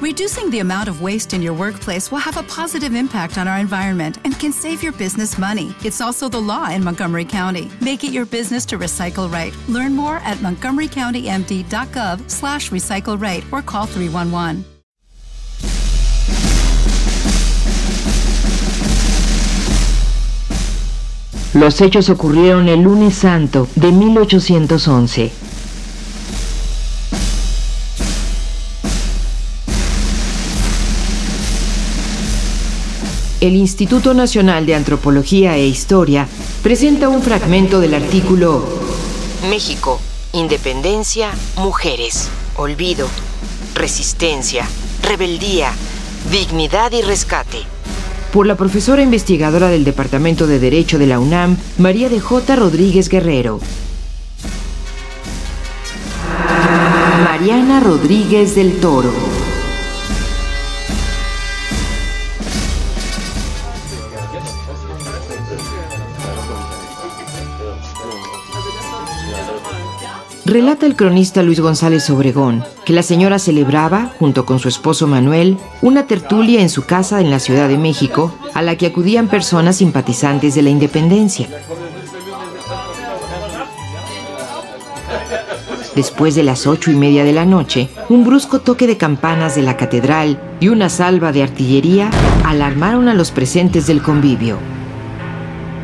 [0.00, 3.58] Reducing the amount of waste in your workplace will have a positive impact on our
[3.58, 5.74] environment and can save your business money.
[5.84, 7.68] It's also the law in Montgomery County.
[7.80, 9.52] Make it your business to recycle right.
[9.66, 14.64] Learn more at montgomerycountymd.gov slash recycle right or call 311.
[21.54, 25.47] Los hechos ocurrieron el lunes santo de 1811.
[33.40, 36.26] El Instituto Nacional de Antropología e Historia
[36.64, 38.64] presenta un fragmento del artículo
[39.48, 40.00] México,
[40.32, 43.06] Independencia, Mujeres, Olvido,
[43.76, 44.66] Resistencia,
[45.04, 45.70] Rebeldía,
[46.32, 47.58] Dignidad y Rescate.
[48.32, 52.56] Por la profesora investigadora del Departamento de Derecho de la UNAM, María de J.
[52.56, 53.60] Rodríguez Guerrero.
[57.22, 59.37] Mariana Rodríguez del Toro.
[70.48, 75.58] Relata el cronista Luis González Obregón que la señora celebraba, junto con su esposo Manuel,
[75.82, 79.76] una tertulia en su casa en la Ciudad de México, a la que acudían personas
[79.76, 81.48] simpatizantes de la independencia.
[85.94, 89.60] Después de las ocho y media de la noche, un brusco toque de campanas de
[89.60, 92.10] la catedral y una salva de artillería
[92.42, 94.56] alarmaron a los presentes del convivio.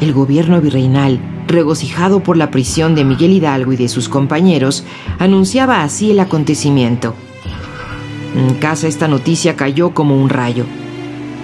[0.01, 4.85] El gobierno virreinal regocijado por la prisión de Miguel Hidalgo y de sus compañeros,
[5.19, 7.15] anunciaba así el acontecimiento.
[8.37, 10.65] En casa esta noticia cayó como un rayo.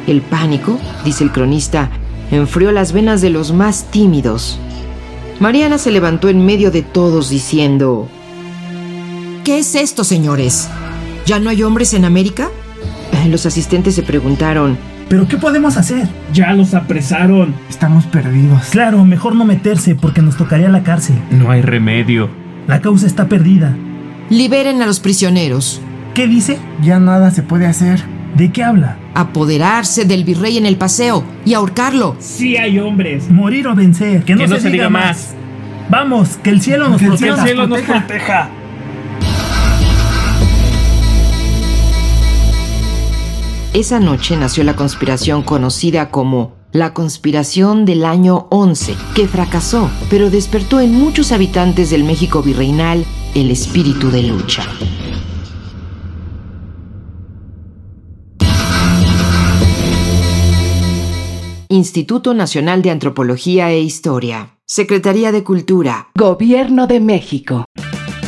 [0.07, 1.91] El pánico, dice el cronista,
[2.31, 4.59] enfrió las venas de los más tímidos.
[5.39, 8.09] Mariana se levantó en medio de todos diciendo,
[9.45, 10.69] ¿Qué es esto, señores?
[11.27, 12.51] ¿Ya no hay hombres en América?
[13.29, 14.79] Los asistentes se preguntaron,
[15.11, 16.07] ¿Pero qué podemos hacer?
[16.33, 17.53] Ya los apresaron.
[17.69, 18.69] Estamos perdidos.
[18.71, 21.17] Claro, mejor no meterse porque nos tocaría la cárcel.
[21.33, 22.31] No hay remedio.
[22.69, 23.75] La causa está perdida.
[24.29, 25.83] Liberen a los prisioneros.
[26.15, 26.59] ¿Qué dice?
[26.81, 28.01] Ya nada se puede hacer.
[28.37, 28.99] ¿De qué habla?
[29.15, 32.15] Apoderarse del virrey en el paseo y ahorcarlo.
[32.21, 33.29] Sí hay hombres.
[33.29, 34.23] Morir o vencer.
[34.23, 35.07] Que no, Que no se, diga, diga más.
[35.07, 35.35] más.
[35.89, 37.35] Vamos, que el cielo nos Que el proteja.
[37.35, 38.49] Que el cielo nos proteja.
[43.73, 50.29] Esa noche nació la conspiración conocida como la conspiración del año 11, que fracasó, pero
[50.29, 54.65] despertó en muchos habitantes del México virreinal el espíritu de lucha.
[61.69, 67.65] Instituto Nacional de Antropología e Historia, Secretaría de Cultura, Gobierno de México.